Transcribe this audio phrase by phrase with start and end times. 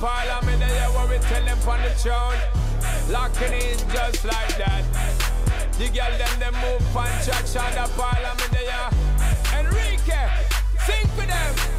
[0.00, 2.38] Parliament, they hear what we tell them from the throne.
[3.10, 4.84] Locking in just like that.
[5.76, 7.62] The girl them, they move on traction.
[7.74, 8.92] The Parliament, they are.
[9.58, 10.30] Enrique,
[10.86, 11.77] sing for them.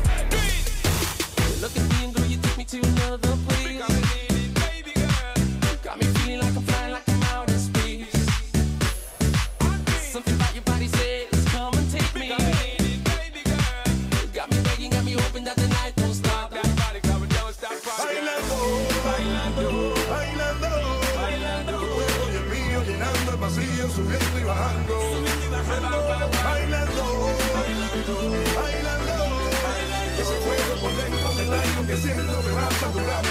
[32.13, 33.28] siempre me vas a adorar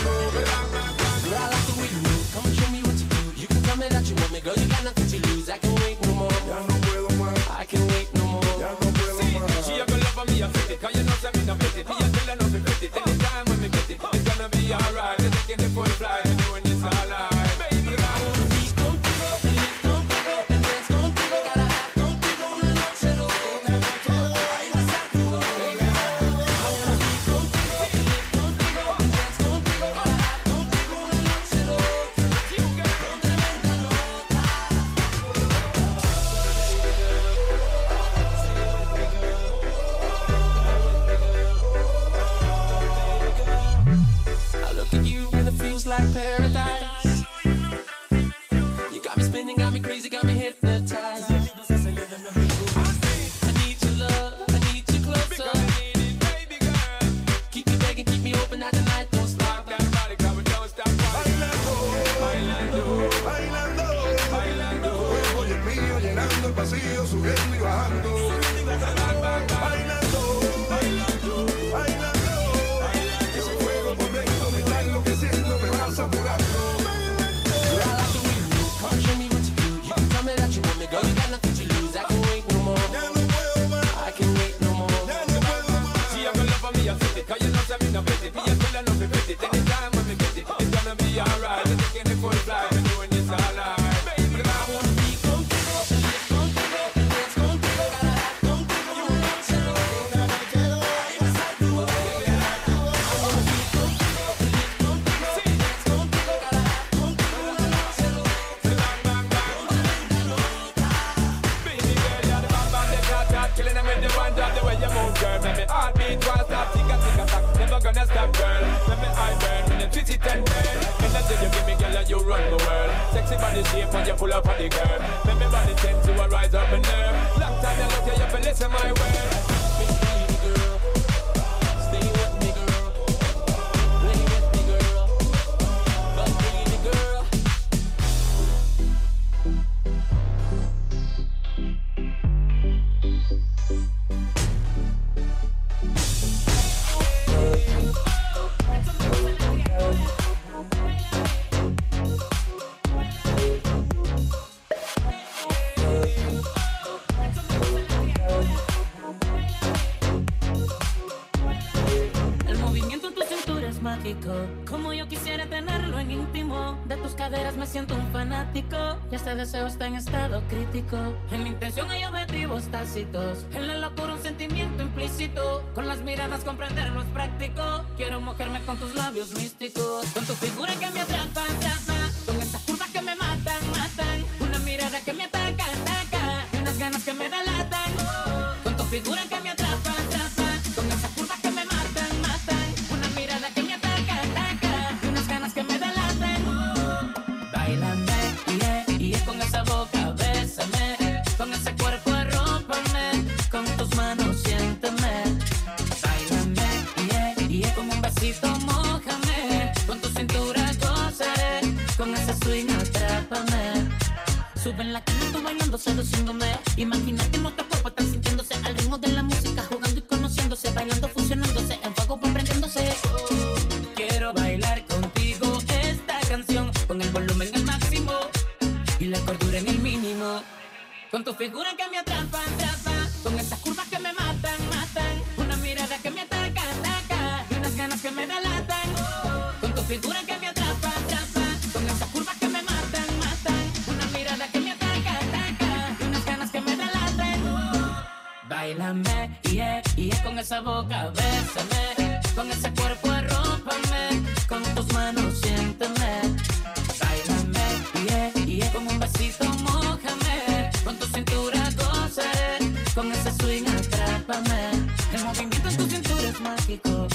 [169.88, 170.98] en estado crítico.
[171.30, 173.46] En mi intención hay objetivos tácitos.
[173.54, 175.64] En la locura un sentimiento implícito.
[175.74, 177.62] Con las miradas comprenderlo es práctico.
[177.96, 180.04] Quiero mojarme con tus labios místicos.
[180.12, 180.67] Con tu figura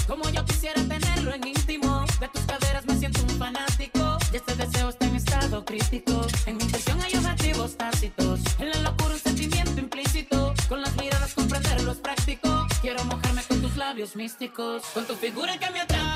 [0.07, 2.05] Como yo quisiera tenerlo en íntimo.
[2.19, 4.17] De tus caderas me siento un fanático.
[4.31, 6.21] Y este deseo está en estado crítico.
[6.45, 8.39] En mi intención hay objetivos tácitos.
[8.59, 10.53] En la locura un sentimiento implícito.
[10.67, 12.67] Con las miradas comprenderlo es práctico.
[12.81, 14.83] Quiero mojarme con tus labios místicos.
[14.93, 16.12] Con tu figura que me atrae.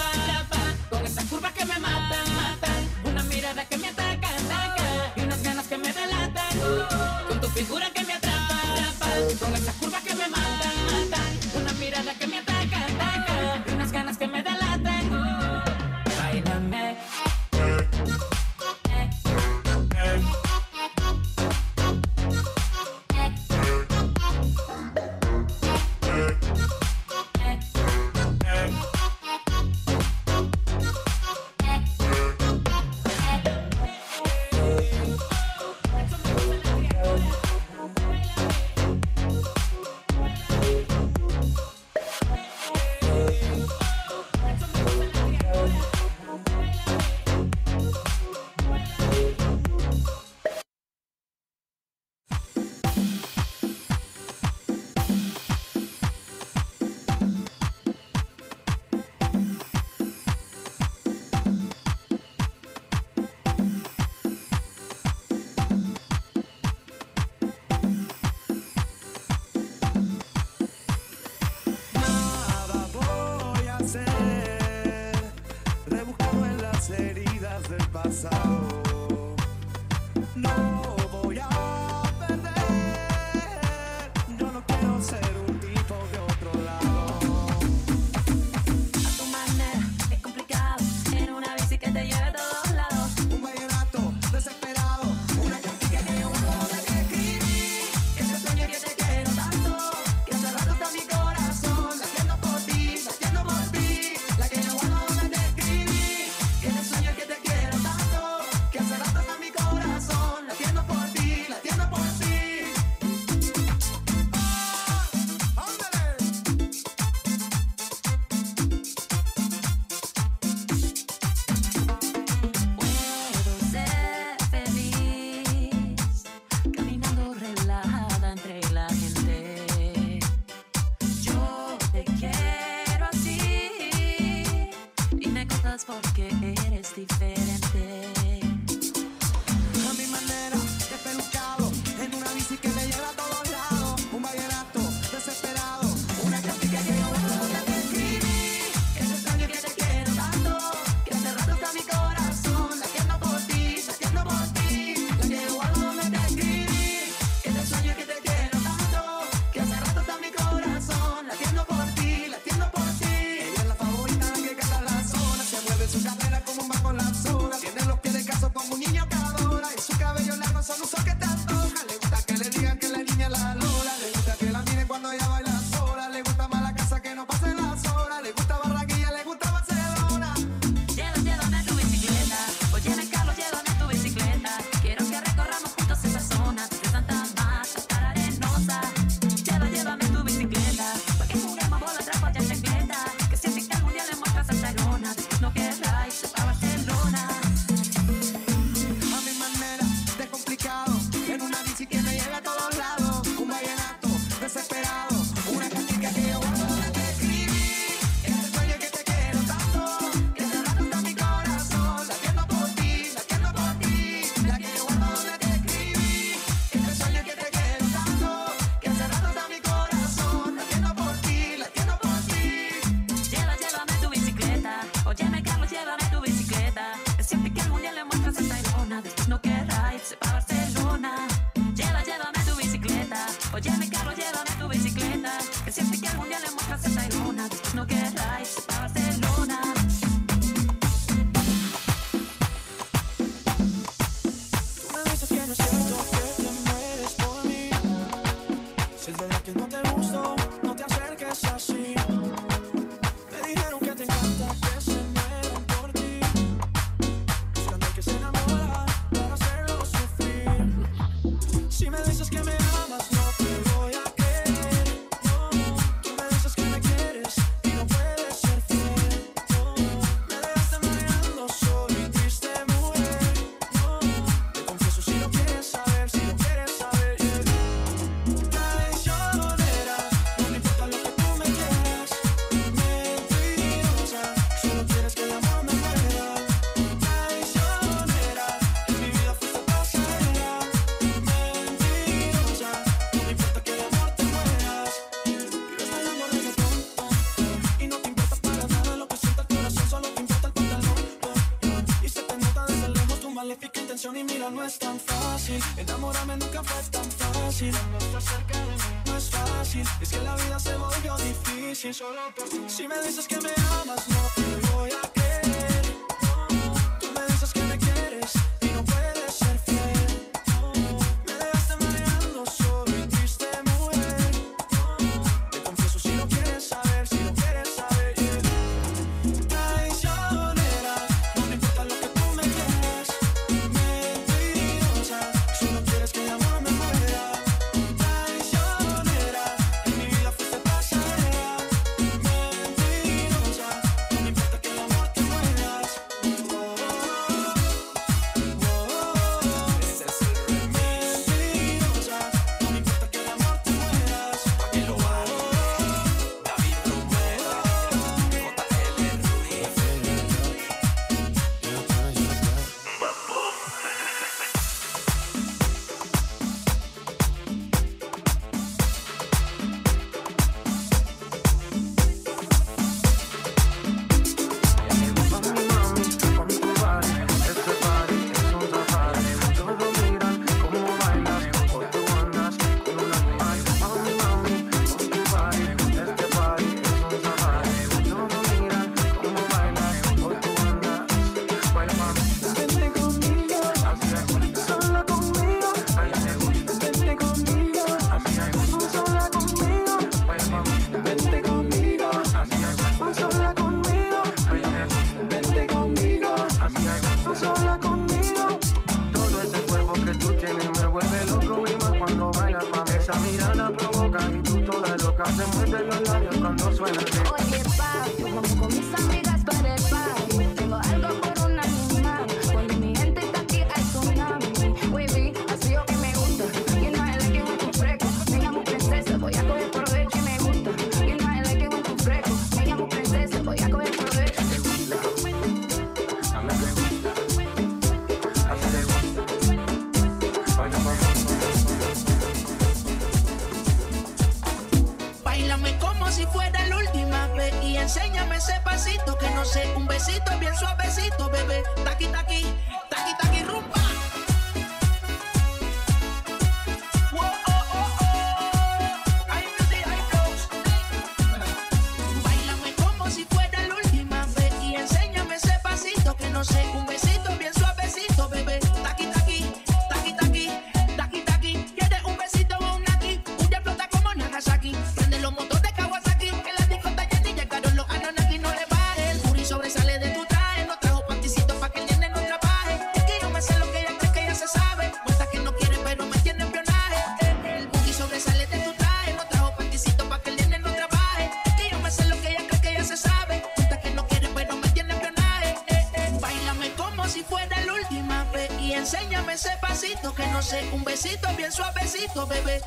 [502.18, 502.67] Suavecito,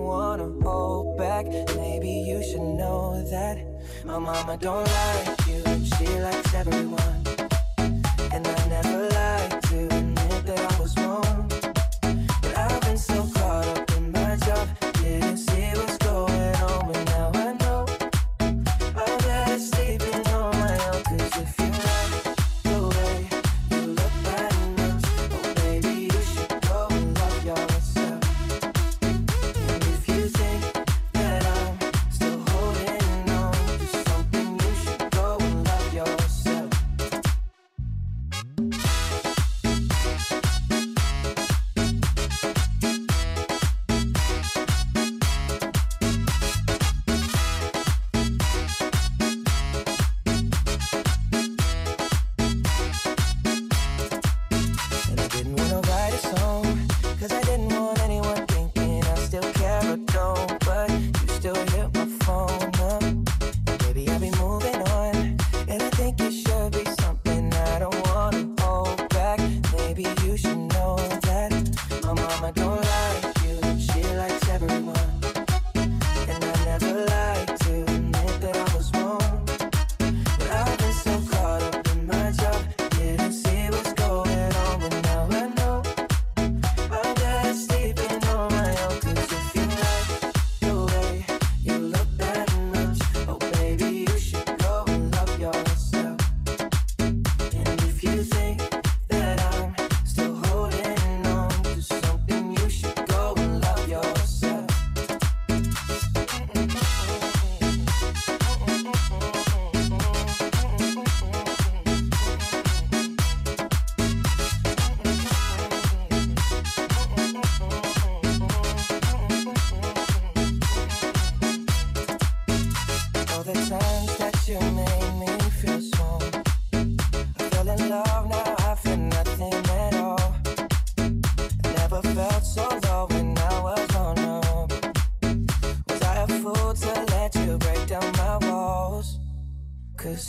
[4.11, 5.63] My mama don't like you,
[5.95, 7.00] she likes everyone.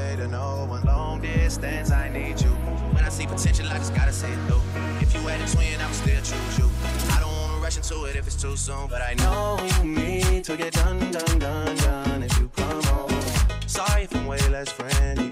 [0.00, 2.52] way to know when long distance I need you.
[2.94, 4.62] When I see potential, I just gotta say it through.
[5.04, 6.68] If you had a twin, I'ma still choose you.
[7.14, 10.44] I don't wanna rush into it if it's too soon, but I know you need
[10.44, 13.20] to get done, done, done, done if you come home,
[13.66, 15.28] Sorry if I'm way less friendly.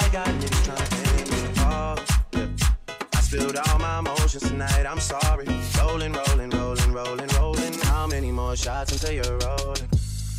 [0.00, 2.00] I got niggas trying to end me off.
[3.16, 5.46] I spilled all my emotions tonight, I'm sorry.
[5.78, 7.74] Rolling, rolling, rolling, rolling, rolling.
[7.90, 9.88] How many more shots until you're rolling?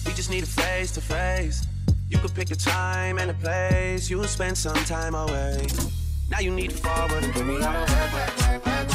[0.05, 1.65] We just need a face to face
[2.07, 5.65] you could pick a time and a place, you'll spend some time away.
[6.29, 8.94] Now you need to forward and bring me out of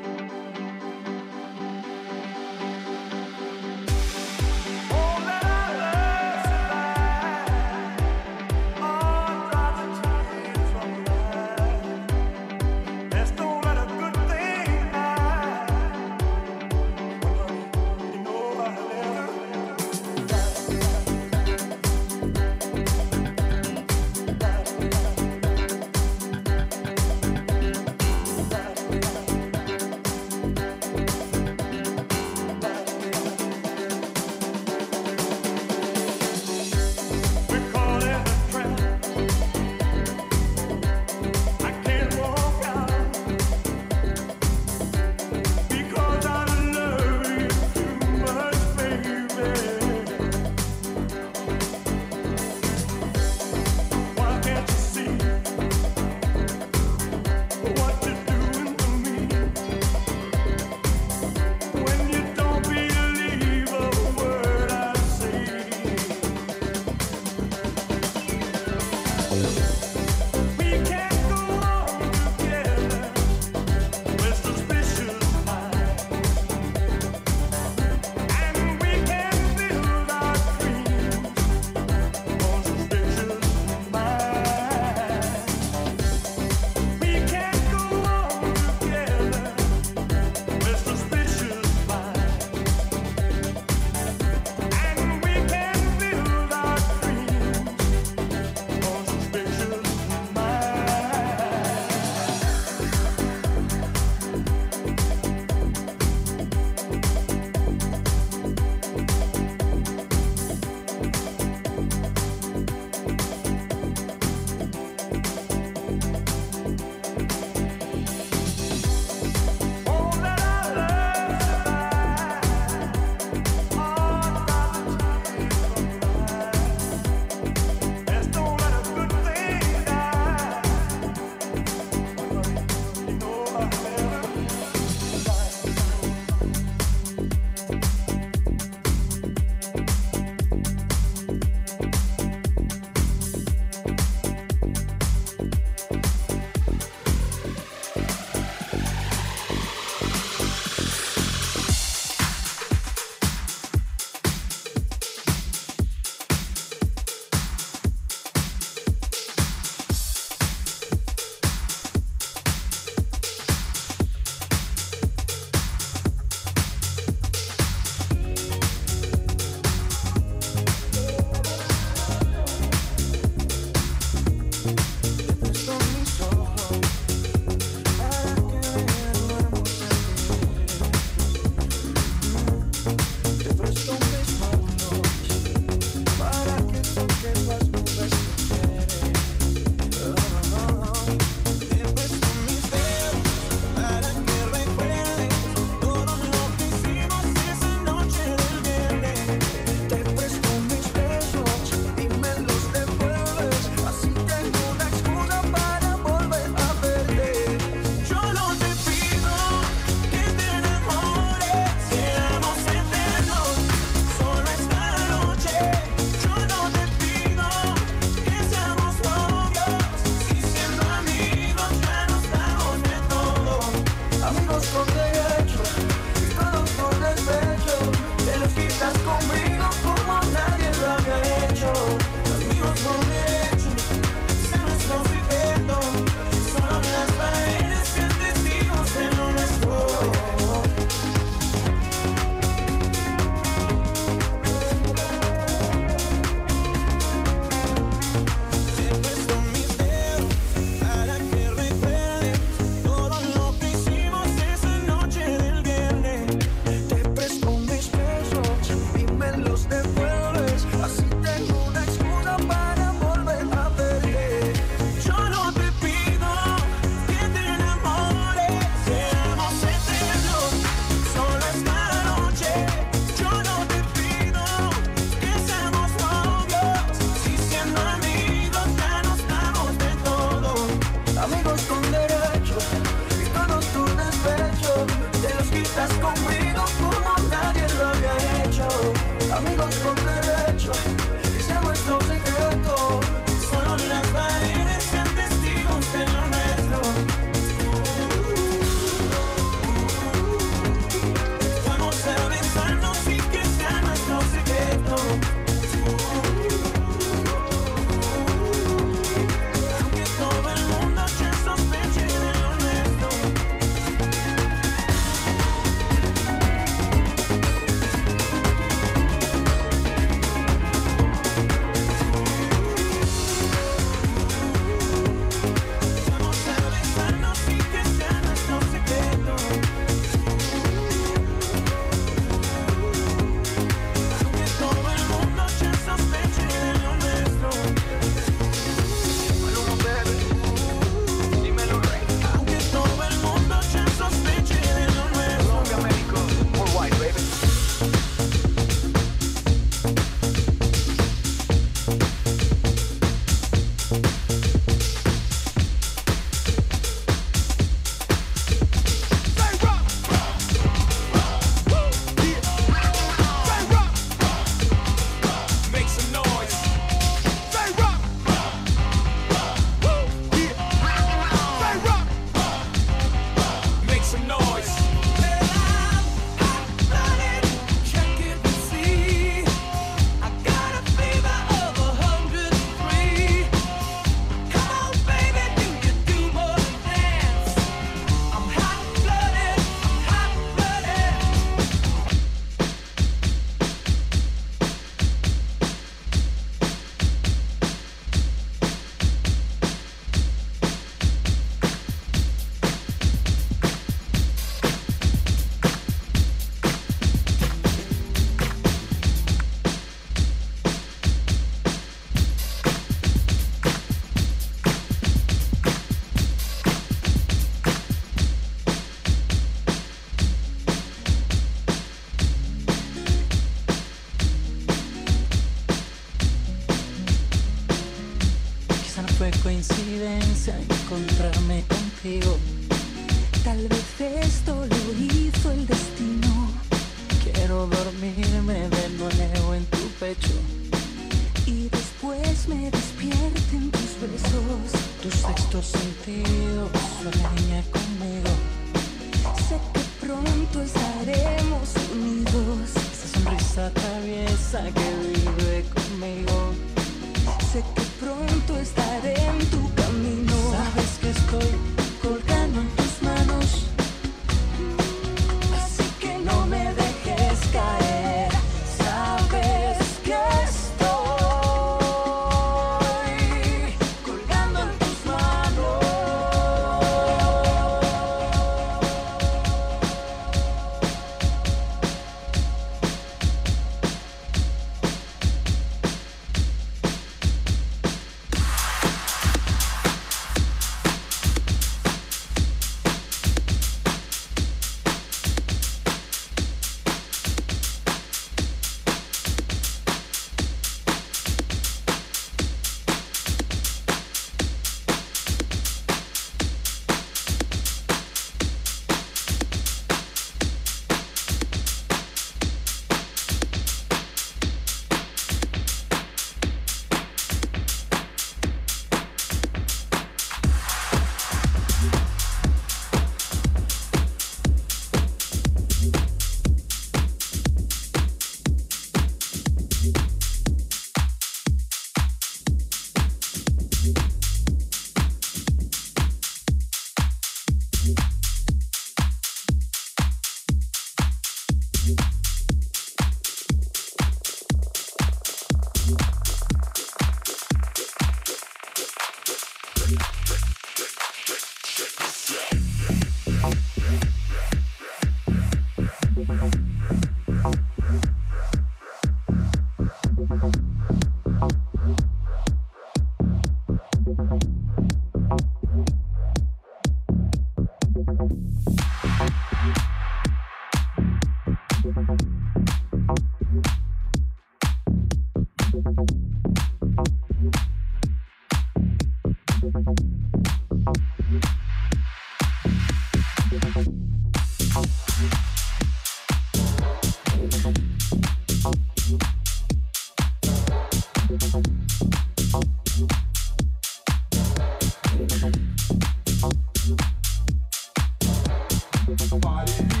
[599.43, 600.00] nobody.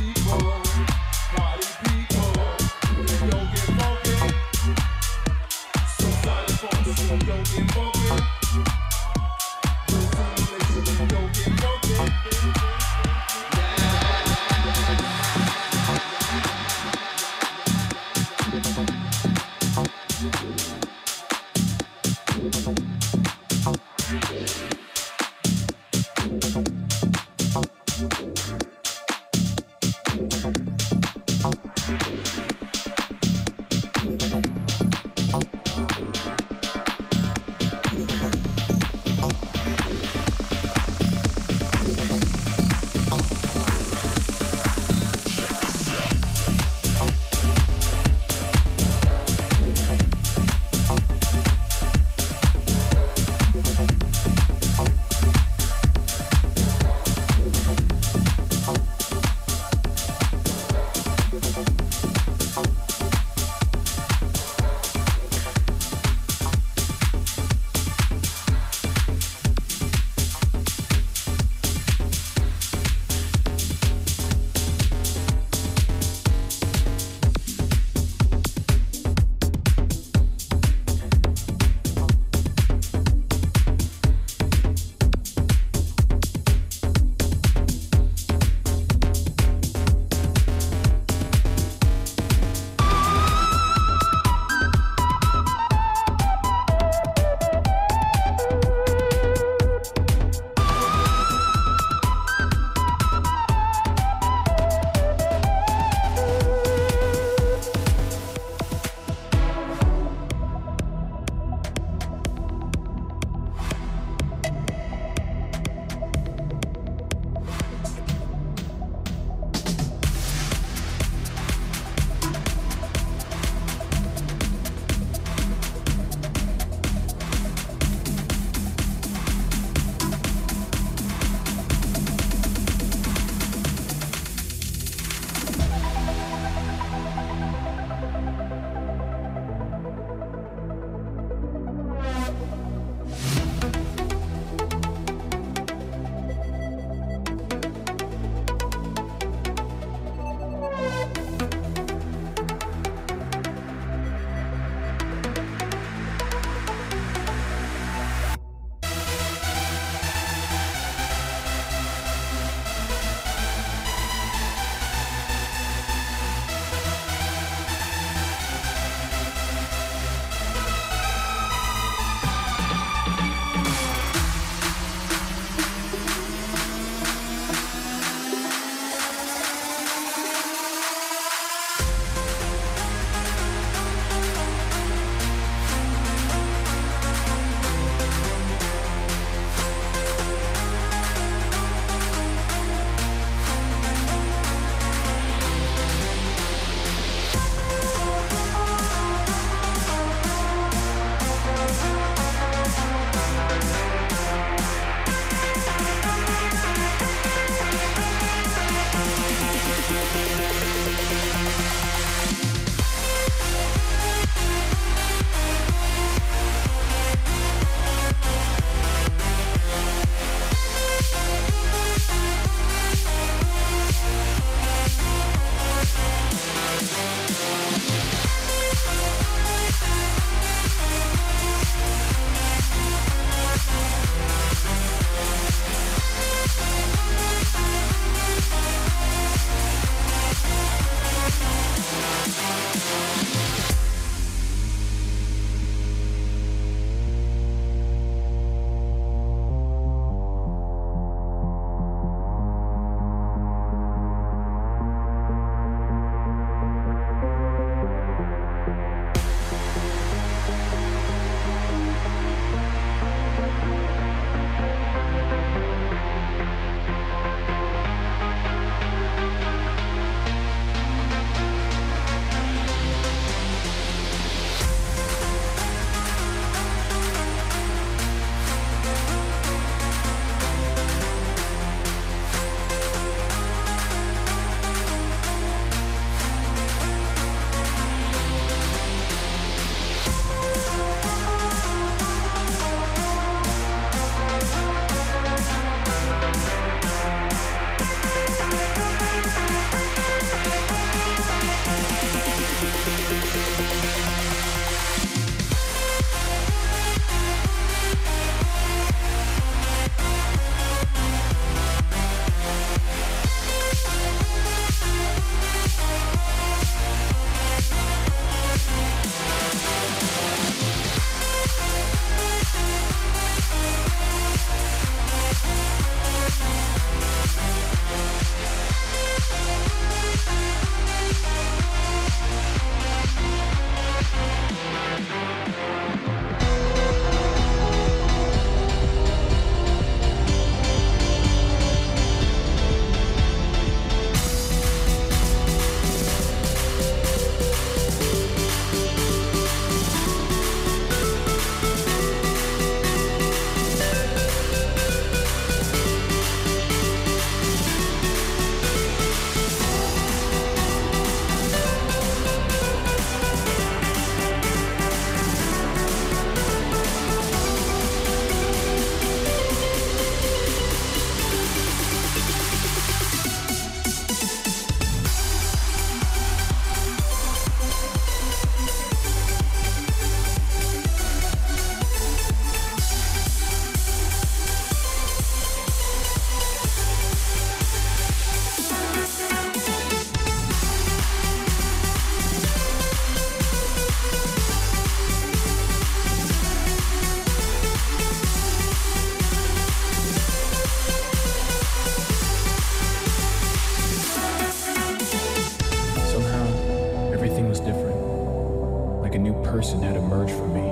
[407.51, 410.71] was different, like a new person had emerged from me.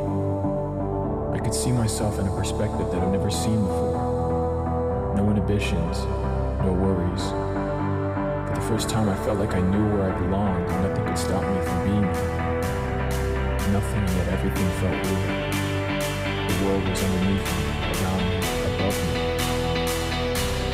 [1.38, 5.12] I could see myself in a perspective that I've never seen before.
[5.18, 5.98] No inhibitions,
[6.64, 7.26] no worries.
[8.48, 11.18] For the first time, I felt like I knew where I belonged and nothing could
[11.18, 12.62] stop me from being here.
[13.76, 15.28] Nothing, yet everything felt real.
[16.48, 18.38] The world was underneath me, around me,
[18.72, 19.20] above me.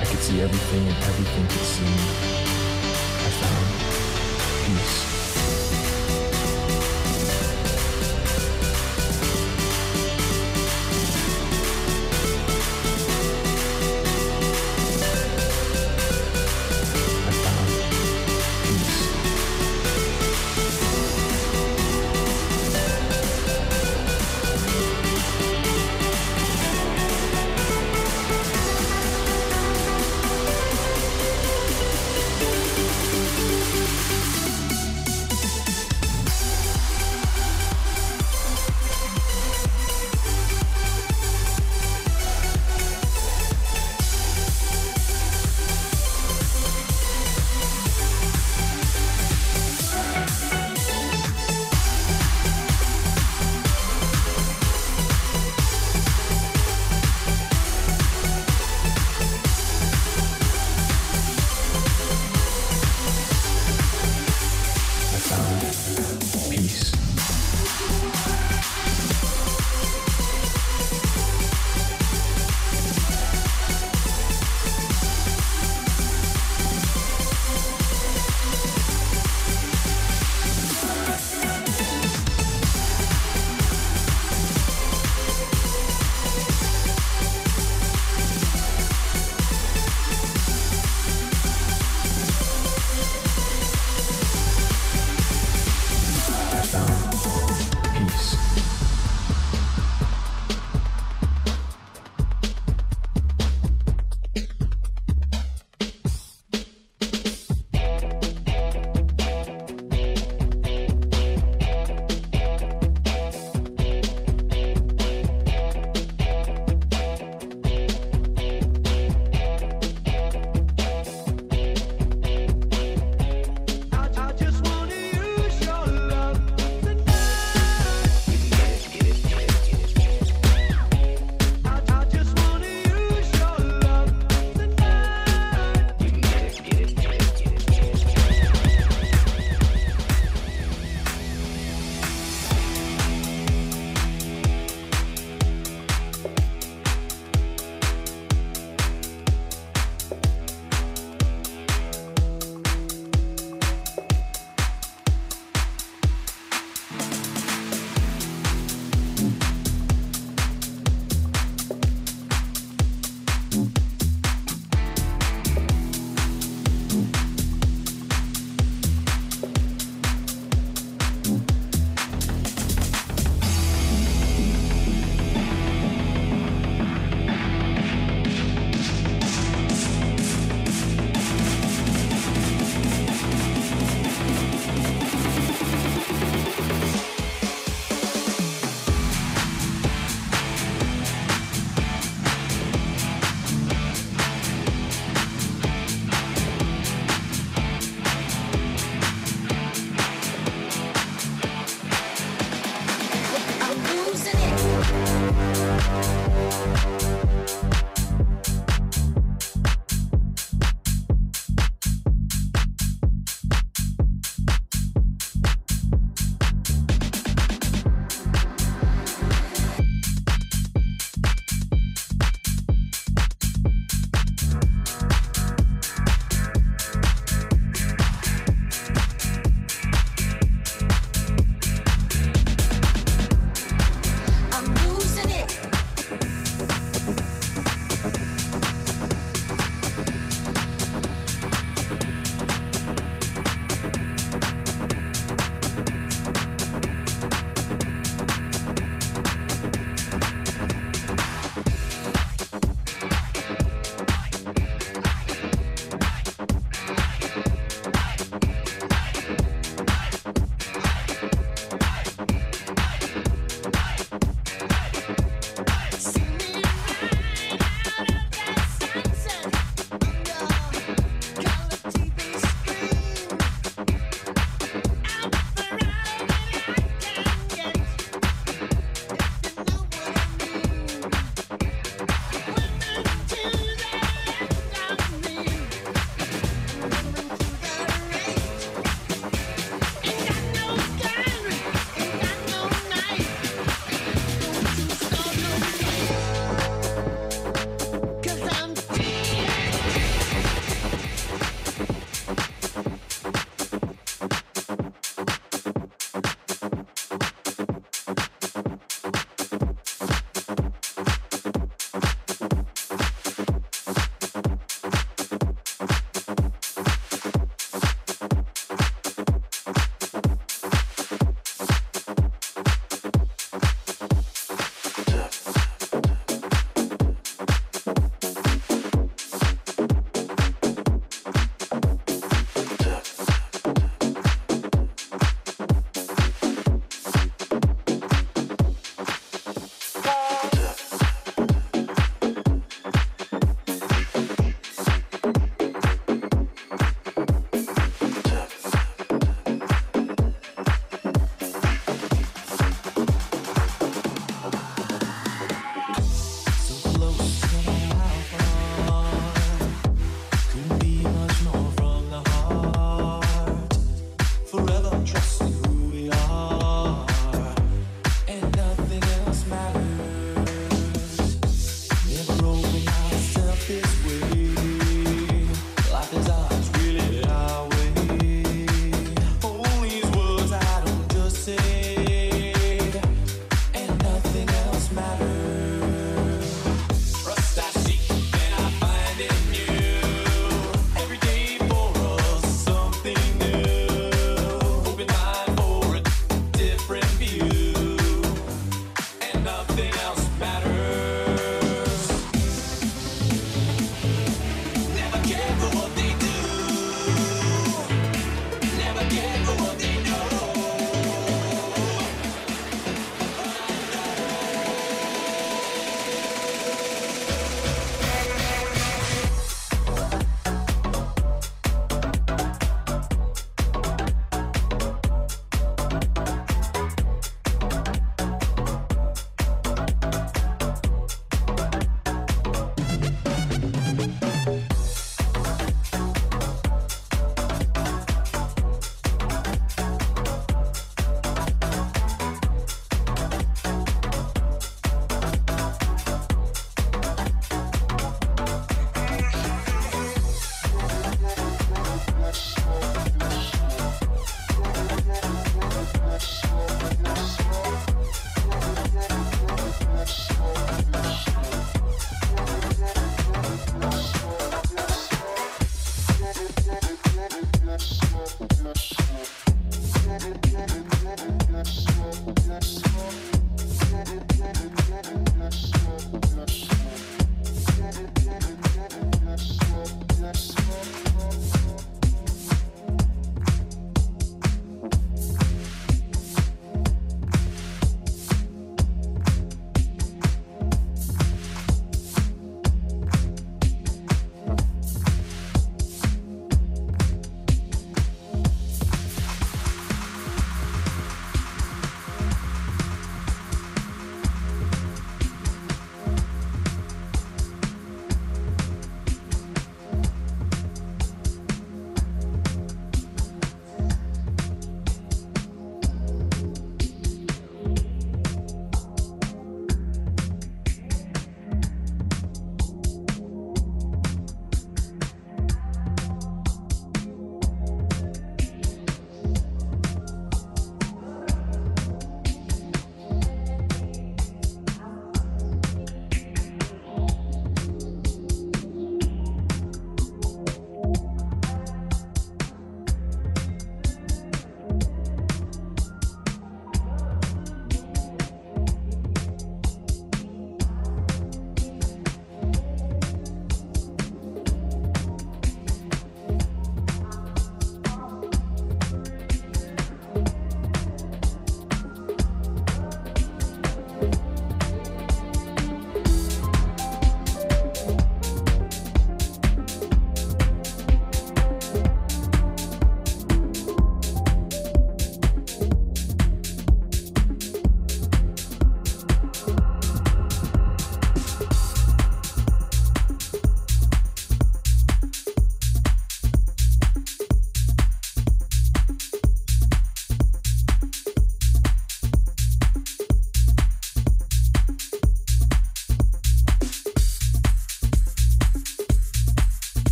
[0.00, 2.00] I could see everything and everything could see me.
[3.20, 3.68] I found
[4.64, 5.09] peace.